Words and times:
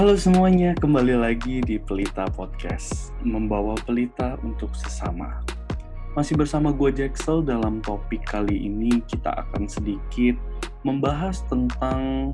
Halo 0.00 0.16
semuanya, 0.16 0.72
kembali 0.80 1.12
lagi 1.12 1.60
di 1.60 1.76
Pelita 1.76 2.24
Podcast, 2.32 3.12
membawa 3.20 3.76
pelita 3.84 4.40
untuk 4.40 4.72
sesama. 4.72 5.44
Masih 6.16 6.40
bersama 6.40 6.72
gue 6.72 6.88
Jaxel 6.88 7.44
dalam 7.44 7.84
topik 7.84 8.24
kali 8.24 8.64
ini 8.64 9.04
kita 9.04 9.28
akan 9.28 9.68
sedikit 9.68 10.40
membahas 10.88 11.44
tentang 11.52 12.32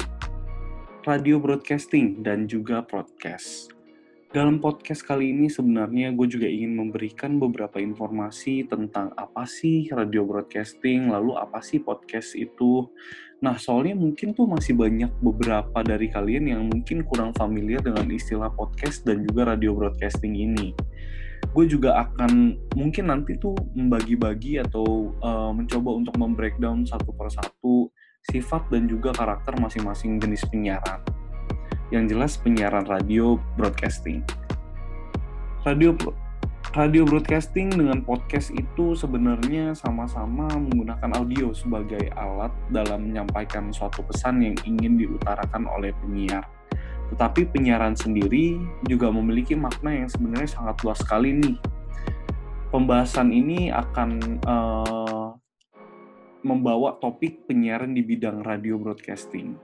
radio 1.02 1.42
broadcasting 1.42 2.22
dan 2.22 2.46
juga 2.46 2.86
podcast. 2.86 3.75
Dalam 4.36 4.60
podcast 4.60 5.00
kali 5.00 5.32
ini 5.32 5.48
sebenarnya 5.48 6.12
gue 6.12 6.28
juga 6.28 6.44
ingin 6.44 6.76
memberikan 6.76 7.40
beberapa 7.40 7.80
informasi 7.80 8.68
tentang 8.68 9.08
apa 9.16 9.48
sih 9.48 9.88
radio 9.88 10.28
broadcasting, 10.28 11.08
lalu 11.08 11.40
apa 11.40 11.64
sih 11.64 11.80
podcast 11.80 12.36
itu. 12.36 12.84
Nah, 13.40 13.56
soalnya 13.56 13.96
mungkin 13.96 14.36
tuh 14.36 14.44
masih 14.44 14.76
banyak 14.76 15.08
beberapa 15.24 15.80
dari 15.80 16.12
kalian 16.12 16.52
yang 16.52 16.68
mungkin 16.68 17.00
kurang 17.08 17.32
familiar 17.32 17.80
dengan 17.80 18.12
istilah 18.12 18.52
podcast 18.52 19.08
dan 19.08 19.24
juga 19.24 19.56
radio 19.56 19.72
broadcasting 19.72 20.36
ini. 20.36 20.76
Gue 21.56 21.64
juga 21.64 22.04
akan 22.04 22.60
mungkin 22.76 23.08
nanti 23.08 23.40
tuh 23.40 23.56
membagi-bagi 23.72 24.60
atau 24.60 25.16
uh, 25.24 25.48
mencoba 25.56 25.96
untuk 25.96 26.12
membreakdown 26.20 26.84
satu 26.84 27.08
persatu 27.16 27.88
sifat 28.28 28.68
dan 28.68 28.84
juga 28.84 29.16
karakter 29.16 29.56
masing-masing 29.56 30.20
jenis 30.20 30.44
penyiaran 30.52 31.00
yang 31.94 32.10
jelas 32.10 32.34
penyiaran 32.40 32.86
radio 32.86 33.38
broadcasting. 33.54 34.22
Radio 35.62 35.94
radio 36.74 37.06
broadcasting 37.06 37.72
dengan 37.72 38.02
podcast 38.02 38.52
itu 38.52 38.98
sebenarnya 38.98 39.72
sama-sama 39.72 40.50
menggunakan 40.50 41.14
audio 41.16 41.54
sebagai 41.54 42.10
alat 42.18 42.52
dalam 42.68 43.10
menyampaikan 43.10 43.70
suatu 43.70 44.02
pesan 44.04 44.42
yang 44.42 44.56
ingin 44.66 44.98
diutarakan 44.98 45.64
oleh 45.70 45.94
penyiar. 46.02 46.44
Tetapi 47.14 47.54
penyiaran 47.54 47.94
sendiri 47.94 48.58
juga 48.90 49.08
memiliki 49.14 49.54
makna 49.54 49.94
yang 49.94 50.10
sebenarnya 50.10 50.50
sangat 50.50 50.76
luas 50.82 50.98
sekali 50.98 51.38
nih. 51.38 51.56
Pembahasan 52.74 53.30
ini 53.30 53.70
akan 53.70 54.42
uh, 54.42 55.28
membawa 56.42 56.98
topik 56.98 57.46
penyiaran 57.46 57.94
di 57.94 58.02
bidang 58.02 58.42
radio 58.42 58.74
broadcasting 58.74 59.54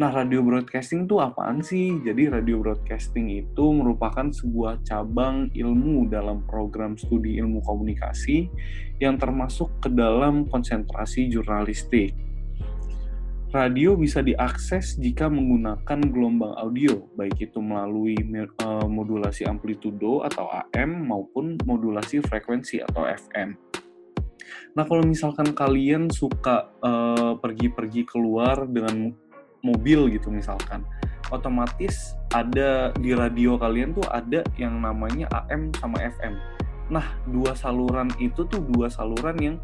Nah, 0.00 0.08
radio 0.08 0.40
broadcasting 0.40 1.04
itu 1.04 1.20
apaan 1.20 1.60
sih? 1.60 2.00
Jadi 2.00 2.32
radio 2.32 2.56
broadcasting 2.64 3.36
itu 3.36 3.64
merupakan 3.68 4.32
sebuah 4.32 4.80
cabang 4.80 5.52
ilmu 5.52 6.08
dalam 6.08 6.40
program 6.48 6.96
studi 6.96 7.36
ilmu 7.36 7.60
komunikasi 7.60 8.48
yang 8.96 9.20
termasuk 9.20 9.68
ke 9.84 9.92
dalam 9.92 10.48
konsentrasi 10.48 11.28
jurnalistik. 11.28 12.16
Radio 13.52 13.92
bisa 13.92 14.24
diakses 14.24 14.96
jika 14.96 15.28
menggunakan 15.28 16.00
gelombang 16.08 16.56
audio, 16.56 17.04
baik 17.20 17.52
itu 17.52 17.60
melalui 17.60 18.16
uh, 18.64 18.88
modulasi 18.88 19.44
amplitudo 19.44 20.24
atau 20.24 20.48
AM 20.48 21.12
maupun 21.12 21.60
modulasi 21.68 22.24
frekuensi 22.24 22.80
atau 22.80 23.04
FM. 23.04 23.52
Nah, 24.72 24.84
kalau 24.88 25.04
misalkan 25.04 25.52
kalian 25.52 26.08
suka 26.08 26.72
eh, 26.78 27.34
pergi-pergi 27.38 28.02
uh, 28.02 28.08
keluar 28.08 28.56
dengan 28.70 29.12
mobil 29.60 30.08
gitu 30.12 30.32
misalkan 30.32 30.84
otomatis 31.30 32.18
ada 32.34 32.90
di 32.98 33.14
radio 33.14 33.58
kalian 33.58 33.94
tuh 33.94 34.06
ada 34.10 34.42
yang 34.58 34.82
namanya 34.82 35.30
AM 35.30 35.70
sama 35.78 35.98
FM. 36.02 36.34
Nah, 36.90 37.06
dua 37.30 37.54
saluran 37.54 38.10
itu 38.18 38.42
tuh 38.46 38.62
dua 38.74 38.90
saluran 38.90 39.38
yang 39.38 39.56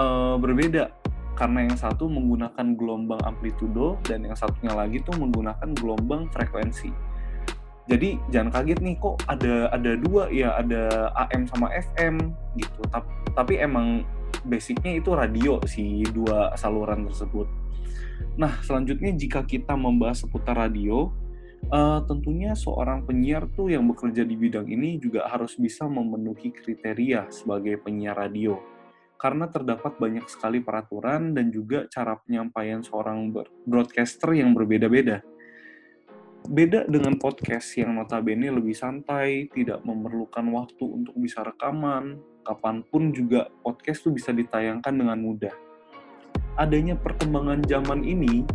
uh, 0.00 0.40
berbeda 0.40 0.88
karena 1.36 1.66
yang 1.68 1.76
satu 1.76 2.08
menggunakan 2.08 2.78
gelombang 2.78 3.20
amplitudo 3.26 4.00
dan 4.06 4.24
yang 4.24 4.36
satunya 4.38 4.72
lagi 4.72 5.02
tuh 5.04 5.12
menggunakan 5.18 5.76
gelombang 5.76 6.30
frekuensi. 6.32 6.88
Jadi 7.84 8.16
jangan 8.32 8.48
kaget 8.48 8.80
nih 8.80 8.96
kok 8.96 9.20
ada 9.28 9.68
ada 9.68 9.92
dua 10.00 10.32
ya 10.32 10.56
ada 10.56 11.12
AM 11.28 11.44
sama 11.44 11.68
FM 11.68 12.32
gitu. 12.56 12.80
Tapi, 12.88 13.08
tapi 13.36 13.54
emang 13.60 14.08
basicnya 14.42 14.98
itu 14.98 15.14
radio 15.14 15.62
si 15.68 16.02
dua 16.10 16.56
saluran 16.58 17.06
tersebut. 17.06 17.46
Nah, 18.34 18.58
selanjutnya 18.66 19.14
jika 19.14 19.46
kita 19.46 19.78
membahas 19.78 20.26
seputar 20.26 20.58
radio, 20.58 21.14
uh, 21.70 22.02
tentunya 22.04 22.52
seorang 22.58 23.06
penyiar 23.06 23.46
tuh 23.54 23.70
yang 23.70 23.86
bekerja 23.86 24.26
di 24.26 24.34
bidang 24.34 24.66
ini 24.66 24.98
juga 24.98 25.30
harus 25.30 25.54
bisa 25.54 25.86
memenuhi 25.86 26.50
kriteria 26.50 27.30
sebagai 27.30 27.78
penyiar 27.80 28.18
radio. 28.18 28.58
Karena 29.14 29.48
terdapat 29.48 29.96
banyak 29.96 30.26
sekali 30.26 30.60
peraturan 30.60 31.32
dan 31.32 31.48
juga 31.48 31.86
cara 31.88 32.18
penyampaian 32.18 32.82
seorang 32.82 33.30
broadcaster 33.64 34.34
yang 34.36 34.52
berbeda-beda. 34.52 35.22
Beda 36.44 36.84
dengan 36.84 37.16
podcast 37.16 37.72
yang 37.80 37.96
notabene 37.96 38.52
lebih 38.52 38.76
santai, 38.76 39.48
tidak 39.52 39.80
memerlukan 39.82 40.44
waktu 40.52 40.84
untuk 40.84 41.16
bisa 41.16 41.40
rekaman, 41.40 42.20
kapan 42.44 42.84
pun 42.88 43.10
juga 43.16 43.48
podcast 43.64 44.04
tuh 44.04 44.12
bisa 44.12 44.30
ditayangkan 44.30 44.92
dengan 44.92 45.18
mudah 45.18 45.54
adanya 46.54 46.94
perkembangan 46.94 47.66
zaman 47.66 48.06
ini, 48.06 48.46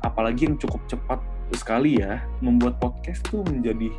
apalagi 0.00 0.48
yang 0.48 0.56
cukup 0.56 0.80
cepat 0.88 1.20
sekali 1.52 2.00
ya, 2.00 2.24
membuat 2.40 2.80
podcast 2.80 3.20
tuh 3.28 3.44
menjadi 3.44 3.92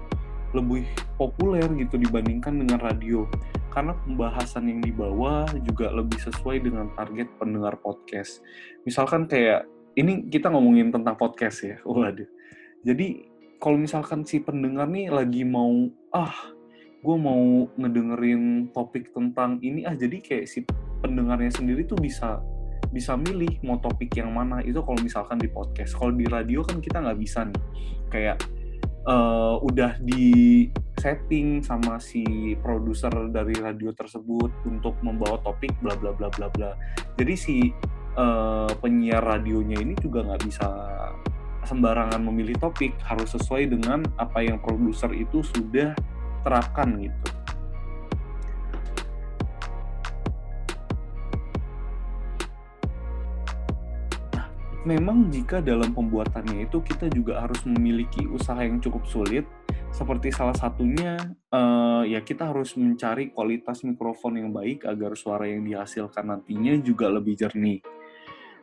lebih 0.56 0.88
populer 1.20 1.66
gitu 1.78 2.00
dibandingkan 2.00 2.58
dengan 2.58 2.80
radio. 2.82 3.28
Karena 3.70 3.92
pembahasan 4.08 4.72
yang 4.72 4.80
dibawa 4.80 5.44
juga 5.68 5.92
lebih 5.92 6.16
sesuai 6.16 6.64
dengan 6.64 6.96
target 6.96 7.28
pendengar 7.36 7.76
podcast. 7.84 8.40
Misalkan 8.88 9.28
kayak, 9.28 9.68
ini 10.00 10.32
kita 10.32 10.48
ngomongin 10.48 10.96
tentang 10.96 11.20
podcast 11.20 11.60
ya, 11.60 11.78
waduh. 11.84 12.28
Jadi 12.86 13.26
kalau 13.58 13.82
misalkan 13.82 14.22
si 14.30 14.46
pendengar 14.46 14.86
nih 14.86 15.10
lagi 15.10 15.42
mau, 15.42 15.90
ah 16.14 16.54
gue 17.02 17.18
mau 17.18 17.66
ngedengerin 17.78 18.70
topik 18.74 19.14
tentang 19.14 19.62
ini 19.62 19.86
ah 19.86 19.94
jadi 19.94 20.22
kayak 20.22 20.46
si 20.50 20.66
pendengarnya 21.06 21.54
sendiri 21.54 21.86
tuh 21.86 21.98
bisa 22.02 22.42
bisa 22.90 23.18
milih 23.18 23.58
mau 23.66 23.82
topik 23.82 24.14
yang 24.14 24.30
mana. 24.30 24.62
Itu 24.62 24.86
kalau 24.86 25.02
misalkan 25.02 25.42
di 25.42 25.50
podcast. 25.50 25.98
Kalau 25.98 26.14
di 26.14 26.30
radio 26.30 26.62
kan 26.62 26.78
kita 26.78 27.02
nggak 27.02 27.20
bisa 27.20 27.50
nih. 27.50 27.62
Kayak 28.14 28.38
uh, 29.10 29.58
udah 29.66 29.98
di 30.02 30.70
setting 31.02 31.66
sama 31.66 31.98
si 31.98 32.54
produser 32.62 33.12
dari 33.34 33.58
radio 33.58 33.92
tersebut 33.92 34.52
untuk 34.70 34.96
membawa 35.02 35.42
topik 35.42 35.74
bla 35.82 35.98
bla 35.98 36.14
bla 36.14 36.30
bla 36.30 36.48
bla. 36.54 36.72
Jadi 37.18 37.34
si 37.34 37.58
uh, 38.16 38.70
penyiar 38.80 39.26
radionya 39.26 39.82
ini 39.82 39.98
juga 40.00 40.24
nggak 40.26 40.42
bisa 40.46 40.70
sembarangan 41.66 42.22
memilih 42.22 42.56
topik 42.62 42.96
harus 43.04 43.34
sesuai 43.34 43.74
dengan 43.74 44.06
apa 44.16 44.46
yang 44.46 44.62
produser 44.62 45.12
itu 45.12 45.42
sudah 45.42 45.92
terapkan 46.46 46.96
gitu 47.02 47.30
memang 54.86 55.34
jika 55.34 55.60
dalam 55.66 55.92
pembuatannya 55.92 56.70
itu 56.70 56.78
kita 56.86 57.10
juga 57.10 57.42
harus 57.42 57.58
memiliki 57.66 58.30
usaha 58.30 58.62
yang 58.62 58.78
cukup 58.78 59.02
sulit 59.10 59.46
seperti 59.90 60.30
salah 60.30 60.54
satunya 60.54 61.18
uh, 61.50 62.04
ya 62.06 62.22
kita 62.22 62.54
harus 62.54 62.78
mencari 62.78 63.34
kualitas 63.34 63.82
mikrofon 63.82 64.38
yang 64.38 64.54
baik 64.54 64.86
agar 64.86 65.18
suara 65.18 65.50
yang 65.50 65.66
dihasilkan 65.66 66.36
nantinya 66.36 66.76
juga 66.84 67.08
lebih 67.08 67.40
jernih. 67.40 67.80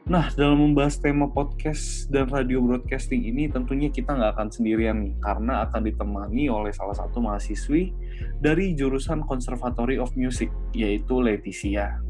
Nah, 0.02 0.34
dalam 0.34 0.58
membahas 0.58 0.98
tema 0.98 1.30
podcast 1.30 2.10
dan 2.10 2.26
radio 2.26 2.58
broadcasting 2.58 3.22
ini 3.22 3.46
tentunya 3.46 3.86
kita 3.86 4.10
nggak 4.10 4.34
akan 4.34 4.48
sendirian 4.50 4.98
nih, 4.98 5.14
karena 5.22 5.62
akan 5.62 5.86
ditemani 5.86 6.50
oleh 6.50 6.74
salah 6.74 6.98
satu 6.98 7.22
mahasiswi 7.22 7.94
dari 8.42 8.74
jurusan 8.74 9.22
Conservatory 9.22 10.02
of 10.02 10.10
Music, 10.18 10.50
yaitu 10.74 11.22
Leticia. 11.22 12.02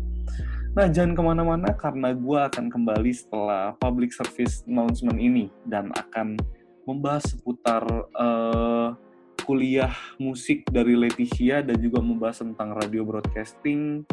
Nah, 0.72 0.88
jangan 0.88 1.12
ke 1.12 1.20
mana-mana 1.20 1.68
karena 1.76 2.16
gue 2.16 2.38
akan 2.40 2.72
kembali 2.72 3.12
setelah 3.12 3.76
public 3.76 4.16
service 4.16 4.64
announcement 4.64 5.20
ini 5.20 5.52
dan 5.68 5.92
akan 5.92 6.40
membahas 6.88 7.28
seputar 7.28 7.84
uh, 8.16 8.96
kuliah 9.44 9.92
musik 10.16 10.64
dari 10.72 10.96
Leticia 10.96 11.60
dan 11.60 11.76
juga 11.76 12.00
membahas 12.00 12.40
tentang 12.40 12.72
radio 12.72 13.04
broadcasting 13.04 14.08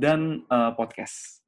dan 0.00 0.48
uh, 0.48 0.72
podcast. 0.72 1.41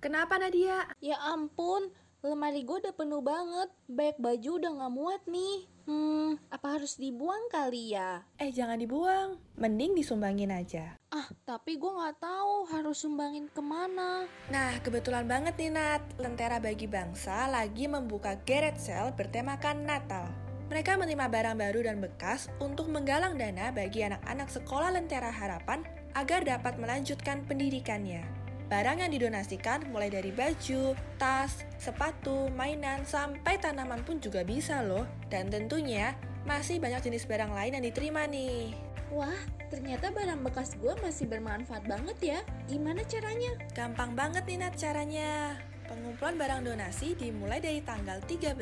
Kenapa 0.00 0.40
Nadia? 0.40 0.88
Ya 1.04 1.20
ampun, 1.28 1.92
lemari 2.24 2.64
gue 2.64 2.80
udah 2.80 2.96
penuh 2.96 3.20
banget. 3.20 3.68
Banyak 3.84 4.16
baju 4.16 4.50
udah 4.56 4.70
gak 4.80 4.92
muat 4.96 5.22
nih. 5.28 5.68
Hmm, 5.84 6.40
apa 6.48 6.80
harus 6.80 6.96
dibuang 6.96 7.52
kali 7.52 7.92
ya? 7.92 8.24
Eh, 8.40 8.48
jangan 8.48 8.80
dibuang. 8.80 9.36
Mending 9.60 9.92
disumbangin 9.92 10.56
aja. 10.56 10.96
Ah, 11.12 11.28
tapi 11.44 11.76
gue 11.76 11.92
nggak 11.92 12.16
tahu 12.16 12.72
harus 12.72 12.96
sumbangin 13.04 13.52
ke 13.52 13.60
mana. 13.60 14.24
Nah, 14.48 14.72
kebetulan 14.80 15.28
banget 15.28 15.60
nih 15.60 15.68
Nat. 15.68 16.00
Lentera 16.16 16.56
Bagi 16.56 16.88
Bangsa 16.88 17.44
lagi 17.52 17.84
membuka 17.84 18.40
Garret 18.48 18.80
Sale 18.80 19.12
bertemakan 19.12 19.84
Natal. 19.84 20.32
Mereka 20.72 20.96
menerima 20.96 21.28
barang 21.28 21.56
baru 21.60 21.80
dan 21.84 22.00
bekas 22.00 22.48
untuk 22.56 22.88
menggalang 22.88 23.36
dana 23.36 23.68
bagi 23.68 24.00
anak-anak 24.00 24.48
sekolah 24.48 24.96
Lentera 24.96 25.28
Harapan 25.28 25.84
agar 26.16 26.40
dapat 26.46 26.80
melanjutkan 26.80 27.44
pendidikannya. 27.44 28.39
Barang 28.70 29.02
yang 29.02 29.10
didonasikan 29.10 29.90
mulai 29.90 30.14
dari 30.14 30.30
baju, 30.30 30.94
tas, 31.18 31.66
sepatu, 31.74 32.46
mainan, 32.54 33.02
sampai 33.02 33.58
tanaman 33.58 34.06
pun 34.06 34.22
juga 34.22 34.46
bisa 34.46 34.78
loh. 34.86 35.10
Dan 35.26 35.50
tentunya 35.50 36.14
masih 36.46 36.78
banyak 36.78 37.02
jenis 37.02 37.26
barang 37.26 37.50
lain 37.50 37.74
yang 37.74 37.84
diterima 37.84 38.30
nih. 38.30 38.70
Wah, 39.10 39.42
ternyata 39.74 40.14
barang 40.14 40.46
bekas 40.46 40.78
gue 40.78 40.94
masih 41.02 41.26
bermanfaat 41.26 41.82
banget 41.82 42.18
ya. 42.22 42.38
Gimana 42.70 43.02
caranya? 43.10 43.58
Gampang 43.74 44.14
banget 44.14 44.46
nih 44.46 44.62
Nat 44.62 44.78
caranya. 44.78 45.58
Pengumpulan 45.90 46.38
barang 46.38 46.62
donasi 46.70 47.18
dimulai 47.18 47.58
dari 47.58 47.82
tanggal 47.82 48.22
13 48.22 48.54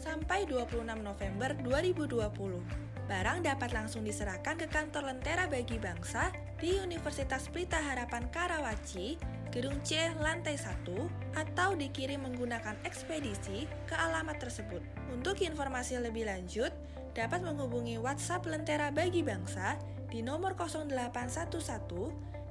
sampai 0.00 0.48
26 0.48 0.88
November 1.04 1.52
2020. 1.60 2.93
Barang 3.04 3.44
dapat 3.44 3.76
langsung 3.76 4.00
diserahkan 4.00 4.56
ke 4.56 4.64
kantor 4.64 5.12
Lentera 5.12 5.44
Bagi 5.44 5.76
Bangsa 5.76 6.32
di 6.56 6.80
Universitas 6.80 7.52
Pelita 7.52 7.76
Harapan 7.76 8.32
Karawaci, 8.32 9.20
Gedung 9.52 9.84
C, 9.84 10.08
lantai 10.24 10.56
1, 10.56 11.36
atau 11.36 11.76
dikirim 11.76 12.24
menggunakan 12.24 12.80
ekspedisi 12.88 13.68
ke 13.84 13.92
alamat 13.92 14.40
tersebut. 14.40 14.80
Untuk 15.12 15.44
informasi 15.44 16.00
lebih 16.00 16.24
lanjut, 16.24 16.72
dapat 17.12 17.44
menghubungi 17.44 18.00
WhatsApp 18.00 18.48
Lentera 18.48 18.88
Bagi 18.88 19.20
Bangsa 19.20 19.76
di 20.08 20.24
nomor 20.24 20.56
0811 20.56 21.52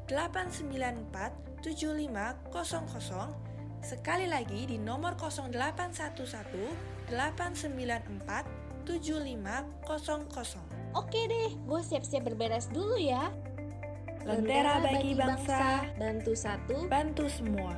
894 0.06 1.66
7500 1.66 3.54
Sekali 3.84 4.30
lagi 4.30 4.70
di 4.70 4.78
nomor 4.80 5.18
0811 5.20 7.10
894 7.12 8.63
7500. 8.84 10.60
Oke 10.94 11.22
deh, 11.26 11.56
gue 11.56 11.82
siap-siap 11.82 12.28
berberes 12.28 12.68
dulu 12.70 13.00
ya. 13.00 13.32
Lentera 14.24 14.80
bagi 14.80 15.16
bangsa, 15.16 15.88
bantu 15.96 16.32
satu, 16.36 16.88
bantu 16.88 17.26
semua. 17.28 17.76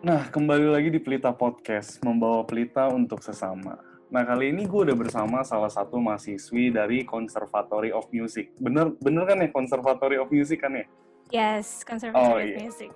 Nah, 0.00 0.28
kembali 0.28 0.68
lagi 0.70 0.92
di 0.92 1.00
Pelita 1.00 1.32
Podcast, 1.32 2.00
membawa 2.04 2.44
pelita 2.44 2.88
untuk 2.92 3.24
sesama. 3.24 3.80
Nah, 4.06 4.22
kali 4.22 4.54
ini 4.54 4.68
gue 4.68 4.80
udah 4.86 4.94
bersama 4.94 5.42
salah 5.42 5.72
satu 5.72 5.98
mahasiswi 5.98 6.70
dari 6.70 7.02
Conservatory 7.02 7.90
of 7.90 8.06
Music. 8.14 8.54
Bener, 8.60 8.94
bener 9.02 9.24
kan 9.26 9.42
ya 9.42 9.48
Conservatory 9.50 10.16
of 10.20 10.30
Music 10.30 10.62
kan 10.62 10.78
ya? 10.78 10.86
Yes, 11.34 11.82
Conservatory 11.82 12.22
Oh, 12.22 12.38
of 12.38 12.46
iya. 12.46 12.56
Music. 12.62 12.92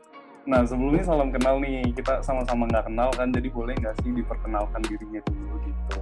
Nah, 0.49 0.65
sebelumnya 0.65 1.05
salam 1.05 1.29
kenal 1.29 1.61
nih. 1.61 1.85
Kita 1.93 2.25
sama-sama 2.25 2.65
nggak 2.69 2.89
kenal 2.89 3.09
kan, 3.13 3.29
jadi 3.29 3.49
boleh 3.53 3.77
nggak 3.77 3.95
sih 4.01 4.11
diperkenalkan 4.17 4.81
dirinya 4.89 5.21
dulu 5.29 5.55
gitu. 5.65 5.99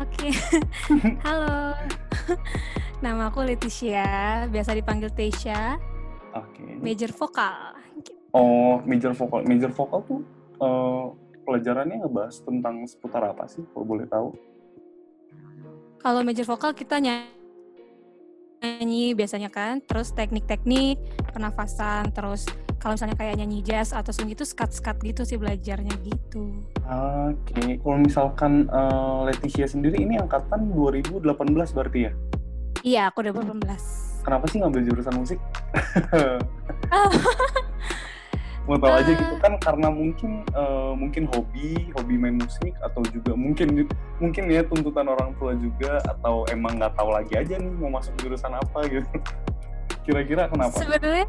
Oke, 0.00 0.28
halo. 1.26 1.76
Nama 3.04 3.28
aku 3.28 3.42
Leticia, 3.42 4.46
biasa 4.46 4.78
dipanggil 4.78 5.10
Tesha, 5.10 5.74
Oke. 6.34 6.78
major 6.78 7.10
vokal. 7.10 7.74
Oh, 8.32 8.78
major 8.86 9.12
vokal. 9.12 9.42
Major 9.44 9.70
vokal 9.74 10.00
tuh 10.06 10.20
eh, 10.58 11.04
pelajarannya 11.42 12.06
ngebahas 12.06 12.34
tentang 12.42 12.86
seputar 12.86 13.26
apa 13.26 13.44
sih, 13.50 13.62
kalau 13.74 13.84
boleh 13.86 14.06
tahu? 14.06 14.30
Kalau 15.98 16.22
major 16.26 16.46
vokal 16.46 16.74
kita 16.74 16.98
ny- 16.98 17.41
nyanyi 18.62 19.18
biasanya 19.18 19.50
kan, 19.50 19.82
terus 19.82 20.14
teknik-teknik, 20.14 21.02
pernafasan, 21.34 22.14
terus 22.14 22.46
kalau 22.78 22.94
misalnya 22.94 23.18
kayak 23.18 23.38
nyanyi 23.38 23.62
jazz 23.62 23.90
atau 23.94 24.10
swing 24.14 24.30
itu 24.30 24.46
skat-skat 24.46 24.98
gitu 25.02 25.22
sih 25.26 25.38
belajarnya 25.38 25.94
gitu. 26.02 26.62
Oke, 26.86 27.78
kalau 27.82 27.98
misalkan 27.98 28.70
eh, 28.70 29.18
Leticia 29.26 29.66
sendiri 29.66 30.02
ini 30.02 30.18
angkatan 30.18 30.70
2018 30.70 31.22
berarti 31.74 31.98
ya? 32.06 32.12
Iya, 32.82 33.02
aku 33.10 33.22
udah 33.22 33.34
18. 33.34 34.26
Kenapa 34.26 34.44
sih 34.50 34.58
ngambil 34.62 34.80
jurusan 34.86 35.14
musik? 35.18 35.38
Oh. 36.92 37.08
Mau 38.62 38.78
tahu 38.78 38.94
aja 38.94 39.10
gitu 39.10 39.34
kan 39.42 39.58
karena 39.58 39.90
mungkin 39.90 40.46
eh, 40.46 40.92
mungkin 40.94 41.26
hobi, 41.34 41.90
hobi 41.98 42.14
main 42.14 42.38
musik 42.38 42.70
atau 42.78 43.02
juga 43.10 43.34
mungkin 43.34 43.90
mungkin 44.22 44.46
ya 44.46 44.62
tuntutan 44.62 45.10
orang 45.10 45.34
tua 45.36 45.58
juga 45.58 45.98
atau 46.06 46.46
emang 46.46 46.78
nggak 46.78 46.94
tahu 46.94 47.10
lagi 47.10 47.34
aja 47.34 47.58
nih 47.58 47.72
mau 47.74 47.98
masuk 47.98 48.14
jurusan 48.22 48.54
apa 48.54 48.86
gitu. 48.86 49.02
Kira-kira 50.06 50.46
kenapa? 50.46 50.78
Sebenarnya 50.78 51.26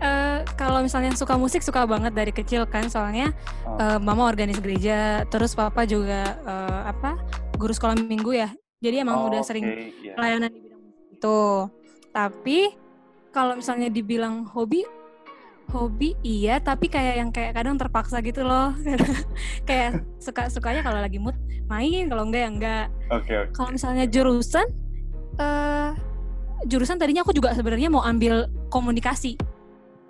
eh, 0.00 0.38
kalau 0.56 0.80
misalnya 0.80 1.12
suka 1.12 1.36
musik 1.36 1.60
suka 1.60 1.84
banget 1.84 2.16
dari 2.16 2.32
kecil 2.32 2.64
kan, 2.64 2.88
soalnya 2.88 3.36
Ah. 3.68 3.96
eh, 3.96 3.98
mama 4.00 4.24
organis 4.24 4.64
gereja, 4.64 5.28
terus 5.28 5.52
papa 5.52 5.84
juga 5.84 6.40
eh, 6.40 6.80
apa 6.88 7.20
guru 7.60 7.76
sekolah 7.76 8.00
minggu 8.00 8.32
ya. 8.32 8.48
Jadi 8.80 9.04
emang 9.04 9.20
Oh, 9.20 9.28
udah 9.28 9.44
oke, 9.44 9.48
sering 9.52 9.92
iya. 10.00 10.16
pelayanan 10.16 10.48
di 10.48 10.60
bidang 10.64 10.80
musik 10.80 11.04
itu. 11.12 11.40
Tapi 12.10 12.58
kalau 13.28 13.60
misalnya 13.60 13.92
dibilang 13.92 14.48
hobi, 14.48 14.88
hobi 15.70 16.18
iya, 16.20 16.58
tapi 16.58 16.90
kayak 16.90 17.14
yang 17.16 17.30
kayak 17.30 17.54
kadang 17.54 17.78
terpaksa 17.78 18.18
gitu 18.20 18.42
loh. 18.42 18.74
kayak 19.68 20.02
suka 20.18 20.50
sukanya 20.50 20.82
kalau 20.82 20.98
lagi 21.00 21.16
mood 21.22 21.34
main, 21.70 22.10
kalau 22.10 22.26
enggak 22.26 22.42
ya 22.42 22.50
enggak. 22.50 22.86
Oke, 23.14 23.32
oke. 23.32 23.50
Kalau 23.54 23.70
misalnya 23.70 24.04
jurusan, 24.10 24.66
eh 25.38 25.90
jurusan 26.68 27.00
tadinya 27.00 27.24
aku 27.24 27.32
juga 27.32 27.56
sebenarnya 27.56 27.88
mau 27.88 28.04
ambil 28.04 28.44
komunikasi 28.68 29.40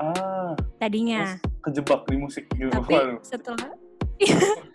Ah, 0.01 0.57
tadinya, 0.81 1.37
kejebak 1.61 2.09
di 2.09 2.17
musik 2.17 2.49
gitu. 2.57 2.73
tapi 2.73 2.97
setelah 3.31 3.69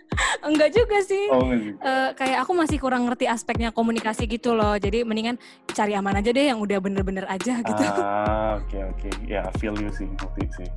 enggak 0.46 0.70
juga 0.72 0.98
sih. 1.04 1.26
Oh, 1.32 1.48
enggak. 1.48 1.80
Eh, 1.80 2.10
kayak 2.16 2.38
aku 2.46 2.52
masih 2.56 2.78
kurang 2.80 3.08
ngerti 3.10 3.26
aspeknya 3.28 3.70
komunikasi 3.76 4.26
gitu 4.30 4.56
loh. 4.56 4.76
Jadi 4.80 5.04
mendingan 5.04 5.40
cari 5.72 5.94
aman 5.96 6.20
aja 6.20 6.30
deh 6.32 6.46
yang 6.50 6.60
udah 6.62 6.78
bener-bener 6.80 7.26
aja 7.28 7.60
gitu. 7.62 7.84
Ah, 8.00 8.60
oke 8.60 8.78
oke. 8.96 9.10
Ya, 9.26 9.48
feel 9.60 9.76
you 9.78 9.92
sih, 9.92 10.08
ngerti 10.08 10.64
sih. 10.64 10.70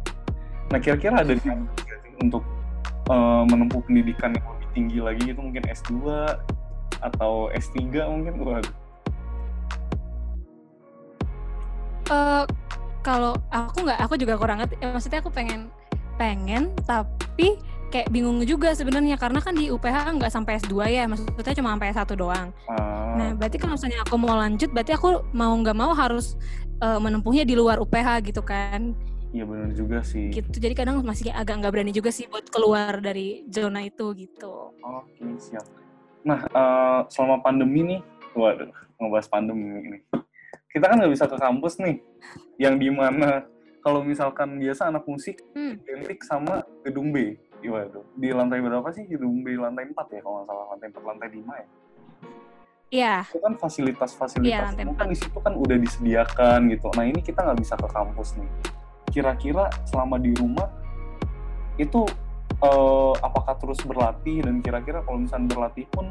Nah, 0.69 0.79
kira-kira 0.83 1.25
ada 1.25 1.33
untuk 2.21 2.45
eh, 3.09 3.43
menempuh 3.49 3.81
pendidikan 3.87 4.37
yang 4.37 4.47
lebih 4.57 4.69
tinggi 4.77 4.99
lagi 5.01 5.23
gitu, 5.33 5.41
mungkin 5.41 5.65
S2 5.65 5.95
atau 6.99 7.49
S3 7.55 8.05
mungkin? 8.11 8.35
Waduh. 8.43 8.75
Eh, 12.09 12.45
kalau 13.05 13.33
aku 13.53 13.85
nggak, 13.85 13.99
aku 14.01 14.15
juga 14.17 14.35
kurang 14.41 14.61
ngerti. 14.65 14.81
Maksudnya 14.81 15.21
aku 15.21 15.33
pengen, 15.33 15.69
pengen, 16.17 16.73
tapi 16.85 17.57
kayak 17.89 18.09
bingung 18.09 18.39
juga 18.45 18.73
sebenarnya 18.73 19.17
karena 19.17 19.41
kan 19.41 19.53
di 19.53 19.69
UPH 19.69 20.17
nggak 20.17 20.29
sampai 20.29 20.61
S2 20.61 20.75
ya, 20.87 21.05
maksudnya 21.05 21.55
cuma 21.57 21.73
sampai 21.75 21.89
S1 21.91 22.11
doang. 22.15 22.49
Ah, 22.69 22.97
Nah, 23.19 23.35
berarti 23.35 23.57
kalau 23.57 23.75
misalnya 23.75 23.99
aku 24.05 24.15
mau 24.15 24.37
lanjut, 24.37 24.71
berarti 24.71 24.93
aku 24.95 25.09
mau 25.33 25.51
nggak 25.53 25.75
mau 25.75 25.91
harus 25.93 26.37
eh, 26.79 26.99
menempuhnya 26.99 27.43
di 27.43 27.59
luar 27.59 27.81
UPH 27.81 28.23
gitu 28.25 28.39
kan. 28.41 28.95
iya 29.29 29.45
benar 29.45 29.69
juga 29.73 30.01
sih. 30.01 30.33
Gitu. 30.33 30.57
Jadi 30.57 30.73
kadang 30.73 31.05
masih 31.05 31.29
agak 31.29 31.61
nggak 31.61 31.69
berani 31.69 31.93
juga 31.93 32.09
sih 32.09 32.25
buat 32.25 32.49
keluar 32.49 32.97
dari 32.99 33.45
zona 33.51 33.85
itu 33.85 34.15
gitu. 34.17 34.73
Oke, 34.73 35.25
siap. 35.37 35.67
Nah, 36.25 36.41
eh, 36.45 37.01
selama 37.11 37.43
pandemi 37.43 37.83
nih, 37.85 38.01
waduh, 38.33 38.71
ngebahas 38.97 39.29
pandemi 39.29 39.65
ini. 39.85 39.99
Kita 40.69 40.89
kan 40.89 40.97
nggak 40.97 41.13
bisa 41.13 41.25
ke 41.27 41.37
kampus 41.37 41.77
nih, 41.77 41.97
yang 42.57 42.77
di 42.77 42.89
mana 42.89 43.45
kalau 43.79 44.01
misalkan 44.01 44.57
biasa 44.57 44.89
anak 44.89 45.05
musik 45.05 45.41
Hmm. 45.53 45.77
identik 45.83 46.21
sama 46.23 46.63
gedung 46.81 47.11
B. 47.11 47.37
Waduh, 47.59 48.07
di 48.15 48.29
lantai 48.31 48.63
berapa 48.63 48.87
sih 48.95 49.05
gedung 49.11 49.43
B? 49.43 49.59
Lantai 49.59 49.91
4 49.91 50.15
ya, 50.15 50.21
kalau 50.23 50.35
nggak 50.41 50.47
salah. 50.47 50.67
Lantai 50.71 50.87
4, 50.95 51.03
lantai 51.03 51.29
5 51.35 51.55
ya. 51.59 51.69
Iya, 52.89 53.15
Itu 53.29 53.39
kan 53.45 53.55
fasilitas-fasilitas 53.61 54.49
Iya, 54.49 54.65
lantai 54.65 54.85
semua 54.89 54.97
kan 54.97 55.09
di 55.13 55.19
situ 55.21 55.39
kan 55.45 55.55
udah 55.61 55.77
disediakan 55.77 56.59
gitu. 56.73 56.89
Nah, 56.97 57.05
ini 57.05 57.21
kita 57.21 57.45
nggak 57.45 57.59
bisa 57.61 57.75
ke 57.77 57.89
kampus 57.91 58.29
nih. 58.41 58.51
Kira-kira 59.13 59.69
selama 59.85 60.17
di 60.17 60.33
rumah, 60.33 60.73
itu 61.77 62.09
eh, 62.65 63.15
apakah 63.21 63.55
terus 63.61 63.85
berlatih 63.85 64.41
dan 64.41 64.65
kira-kira 64.65 65.05
kalau 65.05 65.21
misalnya 65.21 65.53
berlatih 65.53 65.85
pun 65.93 66.09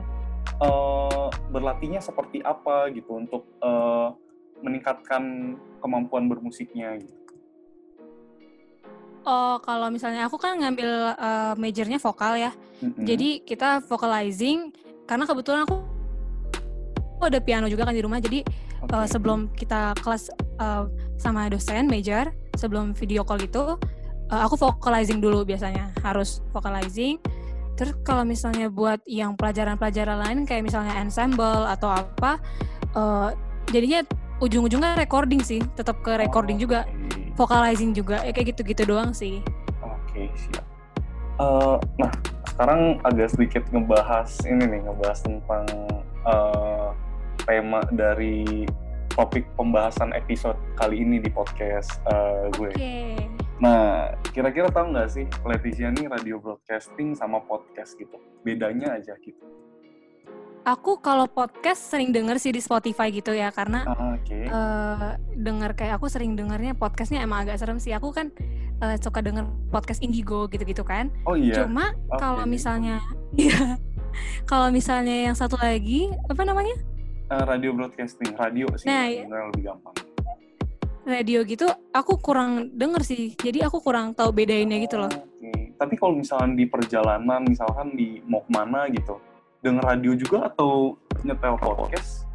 eh, 0.62 1.28
berlatihnya 1.50 2.02
seperti 2.04 2.46
apa 2.46 2.94
gitu 2.94 3.26
untuk 3.26 3.48
eh, 3.58 4.08
meningkatkan 4.62 5.56
kemampuan 5.82 6.30
bermusiknya 6.30 6.98
gitu. 7.02 7.27
Oh, 9.28 9.60
kalau 9.60 9.92
misalnya 9.92 10.24
aku 10.32 10.40
kan 10.40 10.56
ngambil 10.56 11.20
eh, 11.20 11.54
majornya 11.60 12.00
vokal 12.00 12.40
ya. 12.40 12.56
Mm-mm. 12.80 13.04
Jadi 13.04 13.44
kita 13.44 13.84
vocalizing 13.84 14.72
karena 15.04 15.28
kebetulan 15.28 15.68
aku 15.68 15.84
ada 17.20 17.44
piano 17.44 17.68
juga 17.68 17.84
kan 17.84 17.92
di 17.92 18.00
rumah. 18.00 18.24
Jadi 18.24 18.48
eh, 18.88 19.08
sebelum 19.12 19.52
kita 19.52 20.00
kelas 20.00 20.32
eh, 20.64 20.84
sama 21.20 21.52
dosen 21.52 21.92
major, 21.92 22.32
sebelum 22.56 22.96
video 22.96 23.28
call 23.28 23.44
gitu, 23.44 23.76
eh, 24.32 24.42
aku 24.48 24.56
vocalizing 24.56 25.20
dulu 25.20 25.44
biasanya. 25.44 25.92
Harus 26.08 26.40
vocalizing. 26.56 27.20
Terus 27.76 28.00
kalau 28.08 28.24
misalnya 28.24 28.72
buat 28.72 29.04
yang 29.12 29.36
pelajaran-pelajaran 29.36 30.24
lain 30.24 30.40
kayak 30.48 30.72
misalnya 30.72 30.96
ensemble 31.04 31.68
atau 31.68 31.92
apa, 31.92 32.40
eh, 32.96 33.30
jadinya 33.76 34.08
ujung-ujungnya 34.40 34.96
recording 34.96 35.42
sih, 35.42 35.60
tetap 35.74 36.00
ke 36.06 36.14
recording 36.16 36.62
juga, 36.62 36.86
Oke. 36.86 36.97
Vocalizing 37.38 37.94
juga, 37.94 38.26
ya 38.26 38.34
kayak 38.34 38.58
gitu-gitu 38.58 38.90
doang 38.90 39.14
sih. 39.14 39.46
Oke, 39.86 40.28
siap. 40.34 40.66
Eh, 41.38 41.78
nah, 42.02 42.12
sekarang 42.50 42.98
agak 43.06 43.38
sedikit 43.38 43.64
ngebahas 43.70 44.34
ini 44.50 44.66
nih, 44.66 44.82
ngebahas 44.90 45.20
tentang 45.22 45.66
eh, 46.26 46.90
tema 47.46 47.86
dari 47.94 48.66
topik 49.18 49.50
pembahasan 49.58 50.14
episode 50.14 50.60
kali 50.78 51.02
ini 51.02 51.18
di 51.18 51.34
podcast 51.34 51.98
uh, 52.06 52.54
gue. 52.54 52.70
Oke. 52.70 53.26
Nah, 53.58 54.14
kira-kira 54.30 54.70
tahu 54.70 54.94
nggak 54.94 55.10
sih 55.10 55.26
Leticia 55.42 55.90
nih 55.90 56.06
radio 56.06 56.38
broadcasting 56.38 57.18
sama 57.18 57.42
podcast 57.42 57.98
gitu? 57.98 58.22
Bedanya 58.46 58.94
aja 58.94 59.18
gitu. 59.18 59.42
Aku 60.62 61.02
kalau 61.02 61.26
podcast 61.26 61.90
sering 61.90 62.14
denger 62.14 62.38
sih 62.38 62.54
di 62.54 62.62
Spotify 62.62 63.10
gitu 63.10 63.34
ya 63.34 63.50
karena 63.50 63.90
Ah, 63.90 64.07
Oke. 64.28 64.44
eh 64.44 65.12
denger 65.40 65.72
kayak 65.80 66.04
aku 66.04 66.12
sering 66.12 66.36
dengernya 66.36 66.76
podcastnya 66.76 67.24
emang 67.24 67.48
agak 67.48 67.64
serem 67.64 67.80
sih. 67.80 67.96
Aku 67.96 68.12
kan 68.12 68.28
eh, 68.84 69.00
suka 69.00 69.24
denger 69.24 69.48
podcast 69.72 70.04
Indigo 70.04 70.52
gitu-gitu 70.52 70.84
kan. 70.84 71.08
Oh 71.24 71.40
iya. 71.40 71.64
Cuma 71.64 71.96
Oke. 72.12 72.20
kalau 72.20 72.44
misalnya 72.44 73.00
iya. 73.40 73.80
Kalau 74.44 74.68
misalnya 74.74 75.32
yang 75.32 75.36
satu 75.38 75.56
lagi 75.56 76.12
apa 76.28 76.44
namanya? 76.44 76.76
Eh, 77.32 77.44
radio 77.48 77.72
broadcasting, 77.72 78.36
radio 78.36 78.68
sih 78.76 78.88
Nah, 78.88 79.08
iya. 79.08 79.24
lebih 79.24 79.72
gampang. 79.72 79.96
Radio 81.08 81.40
gitu 81.48 81.64
aku 81.96 82.20
kurang 82.20 82.76
denger 82.76 83.00
sih. 83.08 83.32
Jadi 83.40 83.64
aku 83.64 83.80
kurang 83.80 84.12
tahu 84.12 84.36
bedainnya 84.36 84.76
gitu 84.84 85.00
loh. 85.00 85.08
Oke. 85.08 85.72
Tapi 85.80 85.96
kalau 85.96 86.20
misalkan 86.20 86.60
di 86.60 86.68
perjalanan, 86.68 87.48
misalkan 87.48 87.96
di 87.96 88.20
mau 88.28 88.44
ke 88.44 88.52
mana 88.52 88.92
gitu, 88.92 89.16
denger 89.64 89.84
radio 89.88 90.12
juga 90.20 90.52
atau 90.52 91.00
nyetel 91.24 91.56
podcast? 91.56 92.27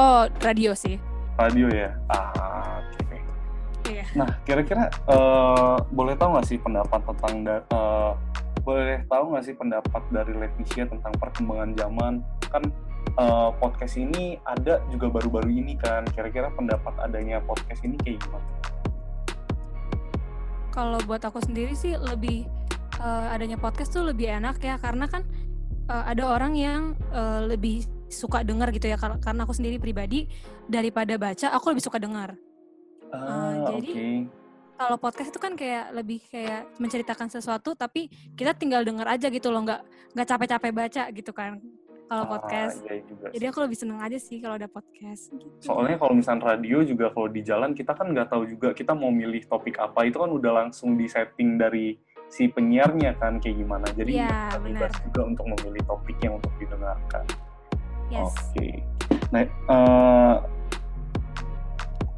Oh, 0.00 0.24
radio 0.40 0.72
sih. 0.72 0.96
Radio 1.36 1.68
ya. 1.68 1.92
Ah, 2.08 2.80
oke. 2.80 3.20
Iya. 3.84 4.04
Nah, 4.16 4.32
kira-kira 4.48 4.88
eh, 4.88 5.76
boleh 5.92 6.16
tahu 6.16 6.40
nggak 6.40 6.46
sih 6.48 6.56
pendapat 6.56 7.04
tentang 7.04 7.44
eh, 7.44 8.12
boleh 8.64 9.04
tahu 9.12 9.24
nggak 9.36 9.44
sih 9.44 9.52
pendapat 9.52 10.02
dari 10.08 10.32
Leticia 10.40 10.88
tentang 10.88 11.12
perkembangan 11.20 11.76
zaman? 11.76 12.24
Kan 12.48 12.72
eh, 13.12 13.50
podcast 13.60 14.00
ini 14.00 14.40
ada 14.48 14.80
juga 14.88 15.12
baru-baru 15.20 15.52
ini 15.52 15.76
kan. 15.76 16.08
Kira-kira 16.08 16.48
pendapat 16.48 16.96
adanya 16.96 17.44
podcast 17.44 17.84
ini 17.84 18.00
kayak 18.00 18.24
gimana? 18.24 18.48
Kalau 20.72 20.96
buat 21.04 21.20
aku 21.28 21.44
sendiri 21.44 21.76
sih 21.76 21.92
lebih 22.00 22.48
eh, 23.04 23.26
adanya 23.36 23.60
podcast 23.60 23.92
tuh 23.92 24.08
lebih 24.08 24.32
enak 24.32 24.64
ya 24.64 24.80
karena 24.80 25.12
kan 25.12 25.28
eh, 25.92 26.04
ada 26.08 26.24
orang 26.24 26.56
yang 26.56 26.96
eh, 27.12 27.44
lebih 27.44 27.99
suka 28.10 28.42
dengar 28.42 28.68
gitu 28.68 28.84
ya 28.84 28.94
kar- 28.94 29.16
karena 29.16 29.42
aku 29.42 29.54
sendiri 29.54 29.78
pribadi 29.78 30.26
daripada 30.66 31.14
baca 31.14 31.46
aku 31.48 31.70
lebih 31.70 31.80
suka 31.80 31.96
dengar. 31.96 32.34
Ah, 33.08 33.54
jadi- 33.72 33.94
oke. 33.94 34.08
Kalau 34.74 34.96
podcast 34.96 35.28
itu 35.28 35.36
kan 35.36 35.52
kayak 35.54 35.92
lebih 35.92 36.24
kayak 36.26 36.64
menceritakan 36.76 37.28
sesuatu 37.28 37.76
tapi 37.76 38.08
kita 38.32 38.52
tinggal 38.52 38.80
dengar 38.80 39.04
aja 39.06 39.28
gitu 39.28 39.48
loh 39.48 39.60
nggak 39.60 39.80
nggak 40.12 40.26
capek-capek 40.26 40.72
baca 40.72 41.02
gitu 41.12 41.30
kan 41.30 41.60
kalau 42.06 42.24
Ah, 42.24 42.30
podcast. 42.32 42.80
iya 42.82 43.04
juga 43.04 43.28
Jadi 43.28 43.44
aku 43.44 43.58
lebih 43.60 43.76
seneng 43.76 44.00
aja 44.00 44.16
sih 44.16 44.40
kalau 44.40 44.56
ada 44.56 44.66
podcast. 44.66 45.28
Gitu. 45.30 45.52
Soalnya 45.60 45.94
kalau 45.94 46.16
misalnya 46.16 46.56
radio 46.56 46.80
juga 46.80 47.12
kalau 47.12 47.28
di 47.28 47.44
jalan 47.44 47.70
kita 47.70 47.92
kan 47.92 48.08
nggak 48.08 48.26
tahu 48.26 48.48
juga 48.48 48.72
kita 48.72 48.96
mau 48.96 49.12
milih 49.12 49.44
topik 49.44 49.76
apa 49.76 50.08
itu 50.08 50.16
kan 50.16 50.32
udah 50.32 50.52
langsung 50.64 50.96
di 50.96 51.04
setting 51.06 51.54
dari 51.54 52.00
si 52.26 52.48
penyiarnya 52.48 53.14
kan 53.14 53.36
kayak 53.36 53.60
gimana. 53.60 53.84
Jadi 53.92 54.16
nggak 54.16 54.64
bebas 54.64 54.92
juga 55.04 55.20
untuk 55.28 55.44
memilih 55.46 55.82
topik 55.84 56.16
yang 56.18 56.40
untuk 56.40 56.52
didengarkan. 56.56 57.24
Yes. 58.10 58.34
Oke. 58.34 58.68
Nah, 59.30 59.46
eh, 59.46 60.36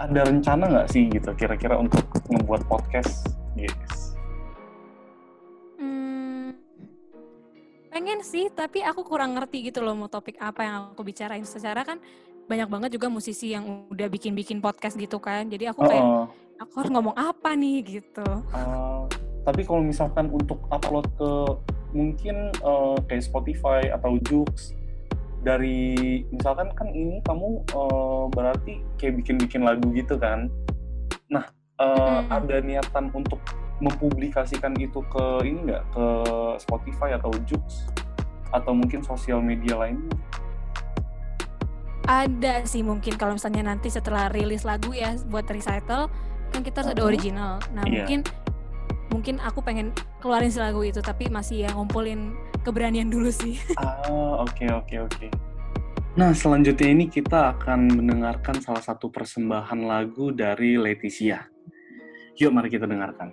ada 0.01 0.21
rencana 0.27 0.65
nggak 0.67 0.89
sih 0.89 1.07
gitu 1.13 1.31
kira-kira 1.37 1.77
untuk 1.77 2.03
membuat 2.33 2.65
podcast? 2.67 3.29
Yes. 3.55 4.17
Hmm, 5.77 6.57
pengen 7.93 8.25
sih, 8.25 8.49
tapi 8.51 8.81
aku 8.81 9.05
kurang 9.05 9.37
ngerti 9.37 9.69
gitu 9.69 9.85
loh 9.85 9.93
mau 9.93 10.09
topik 10.09 10.41
apa 10.41 10.61
yang 10.65 10.75
aku 10.97 11.05
bicarain. 11.05 11.45
Secara 11.45 11.85
kan 11.85 12.01
banyak 12.49 12.67
banget 12.67 12.91
juga 12.97 13.13
musisi 13.13 13.53
yang 13.53 13.87
udah 13.93 14.09
bikin-bikin 14.09 14.59
podcast 14.65 14.97
gitu 14.97 15.21
kan. 15.21 15.47
Jadi 15.47 15.69
aku 15.71 15.85
kayak, 15.85 16.03
Heeh. 16.03 16.25
aku 16.65 16.73
harus 16.83 16.91
ngomong 16.91 17.15
apa 17.15 17.53
nih 17.53 18.01
gitu. 18.01 18.27
Ah, 18.51 19.05
tapi 19.45 19.63
kalau 19.63 19.85
misalkan 19.85 20.33
untuk 20.33 20.59
upload 20.73 21.07
ke 21.21 21.31
mungkin 21.93 22.49
eh, 22.49 22.97
kayak 23.07 23.23
Spotify 23.29 23.93
atau 23.93 24.17
Joox 24.25 24.73
dari 25.43 26.23
misalkan 26.31 26.71
kan 26.79 26.89
ini 26.95 27.19
kamu 27.27 27.67
eh, 27.67 28.25
berarti 28.31 28.73
kayak 28.97 29.19
bikin-bikin 29.23 29.67
lagu 29.67 29.91
gitu 29.93 30.15
kan. 30.17 30.47
Nah, 31.31 31.45
Mm-mm. 31.83 32.31
ada 32.31 32.63
niatan 32.63 33.11
untuk 33.11 33.43
mempublikasikan 33.83 34.79
itu 34.79 35.03
ke 35.11 35.25
ini 35.43 35.67
nggak 35.67 35.83
ke 35.91 36.07
Spotify 36.63 37.19
atau 37.19 37.35
Joox 37.51 37.91
atau 38.55 38.71
mungkin 38.71 39.03
sosial 39.03 39.43
media 39.43 39.75
lainnya? 39.75 40.15
Ada 42.07 42.67
sih 42.67 42.83
mungkin 42.83 43.15
kalau 43.19 43.35
misalnya 43.39 43.63
nanti 43.67 43.91
setelah 43.91 44.31
rilis 44.31 44.63
lagu 44.63 44.91
ya 44.95 45.15
buat 45.31 45.47
recital, 45.47 46.11
kan 46.51 46.61
kita 46.63 46.83
harus 46.83 46.93
ada 46.95 47.03
Mhm. 47.03 47.11
original. 47.11 47.53
Nah 47.75 47.83
Iya. 47.87 48.07
mungkin 48.07 48.21
mungkin 49.11 49.35
aku 49.43 49.61
pengen 49.63 49.91
keluarin 50.23 50.51
si 50.51 50.59
lagu 50.63 50.83
itu, 50.87 51.03
tapi 51.03 51.27
masih 51.31 51.67
ya 51.67 51.71
ngumpulin 51.75 52.35
keberanian 52.63 53.11
dulu 53.11 53.29
sih. 53.29 53.59
Ah, 53.77 54.07
oke 54.47 54.67
oke 54.71 54.97
oke. 55.11 55.27
Nah, 56.13 56.37
selanjutnya 56.37 56.93
ini 56.93 57.09
kita 57.09 57.57
akan 57.57 57.89
mendengarkan 57.89 58.61
salah 58.61 58.85
satu 58.85 59.09
persembahan 59.09 59.81
lagu 59.89 60.29
dari 60.29 60.77
Leticia. 60.77 61.49
Yuk, 62.37 62.53
mari 62.53 62.69
kita 62.69 62.85
dengarkan. 62.85 63.33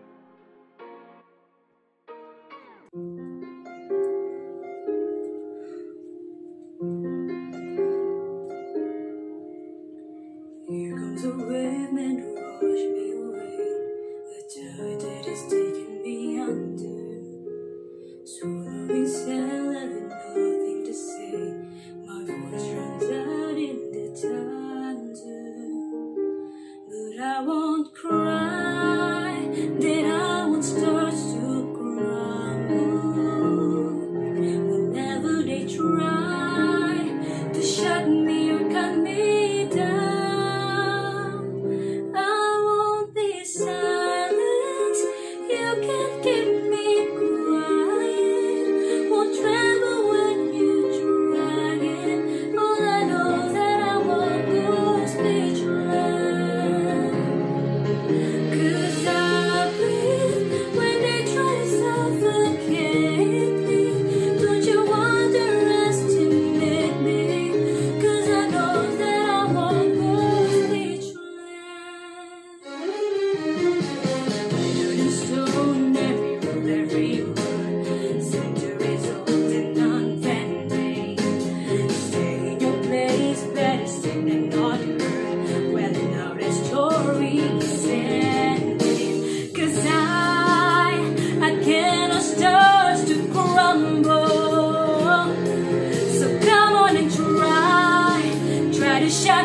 Here 10.69 10.95
comes 10.95 11.24
a 11.27 11.33
wave 11.36 11.91
to 11.91 12.27
wash 12.63 12.86
me 12.95 13.07
away. 13.12 13.59
The 14.24 14.39
tide 14.48 15.00
that 15.03 15.25
is 15.27 15.41
taking 15.51 15.78
Swallowing 18.89 19.08
cell, 19.08 19.74
having 19.74 20.10
nothing 20.10 20.84
to 20.84 20.93
say. 20.96 21.53
My 22.08 22.25
voice 22.25 22.69
runs 22.74 23.03
out 23.03 23.58
in 23.58 23.91
the 23.93 24.05
thunder. 24.17 25.53
But 26.89 27.24
I 27.24 27.41
won't 27.43 27.93
cry, 27.93 28.59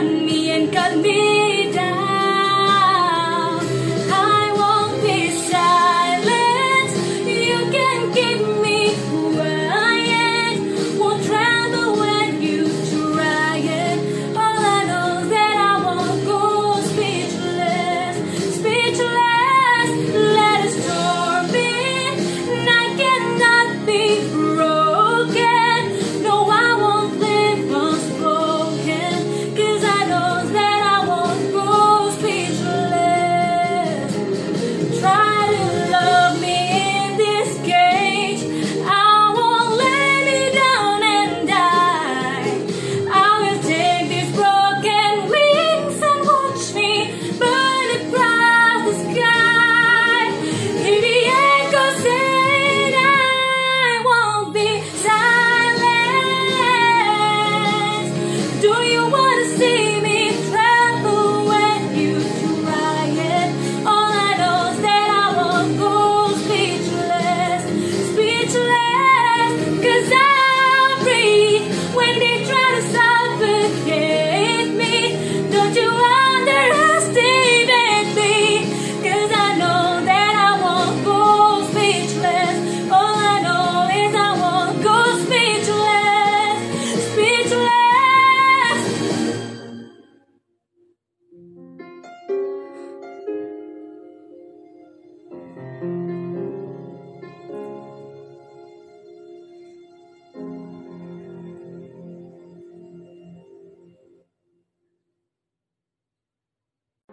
me 0.03 0.51
and 0.51 0.73
cut 0.73 0.97
me 0.99 1.44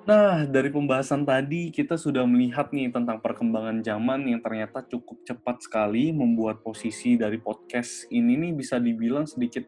Nah, 0.02 0.50
dari 0.50 0.74
pembahasan 0.74 1.22
tadi 1.30 1.70
kita 1.70 1.94
sudah 1.94 2.26
melihat 2.26 2.74
nih 2.74 2.90
tentang 2.90 3.22
perkembangan 3.22 3.86
zaman 3.86 4.26
yang 4.26 4.42
ternyata 4.42 4.82
cukup 4.82 5.22
cepat 5.22 5.62
sekali 5.62 6.10
membuat 6.10 6.66
posisi 6.66 7.14
dari 7.22 7.38
podcast 7.38 8.10
ini 8.10 8.34
nih 8.34 8.52
bisa 8.58 8.82
dibilang 8.82 9.30
sedikit 9.30 9.62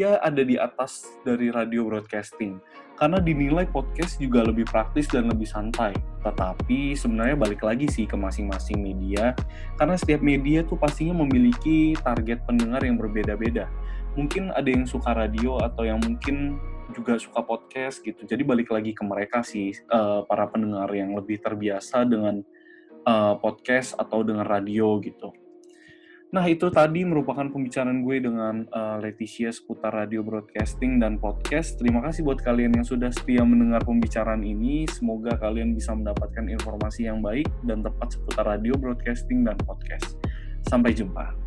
ya 0.00 0.16
ada 0.24 0.40
di 0.40 0.56
atas 0.56 1.12
dari 1.28 1.52
radio 1.52 1.84
broadcasting. 1.84 2.56
Karena 2.96 3.20
dinilai 3.20 3.68
podcast 3.68 4.16
juga 4.16 4.44
lebih 4.48 4.64
praktis 4.64 5.04
dan 5.12 5.28
lebih 5.28 5.44
santai. 5.44 5.92
Tetapi 6.24 6.96
sebenarnya 6.96 7.36
balik 7.36 7.60
lagi 7.60 7.84
sih 7.84 8.08
ke 8.08 8.16
masing-masing 8.16 8.80
media, 8.80 9.36
karena 9.76 9.96
setiap 10.00 10.24
media 10.24 10.64
tuh 10.64 10.80
pastinya 10.80 11.20
memiliki 11.20 11.92
target 12.00 12.44
pendengar 12.48 12.80
yang 12.80 12.96
berbeda-beda. 12.96 13.68
Mungkin 14.16 14.56
ada 14.56 14.68
yang 14.68 14.88
suka 14.88 15.12
radio 15.12 15.60
atau 15.60 15.84
yang 15.84 16.00
mungkin 16.00 16.56
juga 16.92 17.16
suka 17.16 17.40
podcast 17.42 18.02
gitu. 18.04 18.26
Jadi 18.26 18.42
balik 18.42 18.70
lagi 18.70 18.92
ke 18.92 19.02
mereka 19.06 19.40
sih 19.40 19.74
uh, 19.90 20.26
para 20.26 20.46
pendengar 20.50 20.90
yang 20.92 21.14
lebih 21.14 21.40
terbiasa 21.40 22.04
dengan 22.04 22.42
uh, 23.06 23.34
podcast 23.38 23.96
atau 23.96 24.20
dengan 24.26 24.44
radio 24.44 24.98
gitu. 25.00 25.32
Nah 26.30 26.46
itu 26.46 26.70
tadi 26.70 27.02
merupakan 27.02 27.42
pembicaraan 27.42 28.06
gue 28.06 28.22
dengan 28.22 28.62
uh, 28.70 29.02
Leticia 29.02 29.50
seputar 29.50 29.90
radio 29.90 30.22
broadcasting 30.22 31.02
dan 31.02 31.18
podcast. 31.18 31.74
Terima 31.74 31.98
kasih 32.06 32.22
buat 32.22 32.38
kalian 32.38 32.78
yang 32.78 32.86
sudah 32.86 33.10
setia 33.10 33.42
mendengar 33.42 33.82
pembicaraan 33.82 34.46
ini. 34.46 34.86
Semoga 34.86 35.34
kalian 35.34 35.74
bisa 35.74 35.90
mendapatkan 35.90 36.46
informasi 36.46 37.10
yang 37.10 37.18
baik 37.18 37.50
dan 37.66 37.82
tepat 37.82 38.14
seputar 38.14 38.46
radio 38.46 38.78
broadcasting 38.78 39.42
dan 39.42 39.58
podcast. 39.66 40.14
Sampai 40.70 40.94
jumpa. 40.94 41.39